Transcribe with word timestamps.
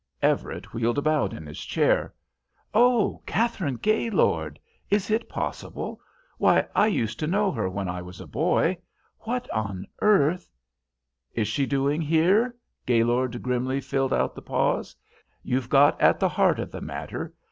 Everett 0.23 0.73
wheeled 0.73 0.97
about 0.97 1.31
in 1.31 1.45
his 1.45 1.59
chair. 1.59 2.11
"Oh! 2.73 3.21
Katharine 3.27 3.75
Gaylord! 3.75 4.59
Is 4.89 5.11
it 5.11 5.29
possible! 5.29 6.01
Why, 6.39 6.65
I 6.73 6.87
used 6.87 7.19
to 7.19 7.27
know 7.27 7.51
her 7.51 7.69
when 7.69 7.87
I 7.87 8.01
was 8.01 8.19
a 8.19 8.25
boy. 8.25 8.79
What 9.19 9.47
on 9.51 9.85
earth" 10.01 10.49
"Is 11.35 11.47
she 11.47 11.67
doing 11.67 12.01
here?" 12.01 12.55
Gaylord 12.87 13.43
grimly 13.43 13.79
filled 13.79 14.11
out 14.11 14.33
the 14.33 14.41
pause. 14.41 14.95
"You've 15.43 15.69
got 15.69 16.01
at 16.01 16.19
the 16.19 16.29
heart 16.29 16.57
of 16.59 16.71
the 16.71 16.81
matter. 16.81 17.35